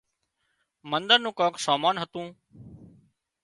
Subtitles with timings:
[0.89, 2.27] منۮر نُون ڪانڪ سامان هتون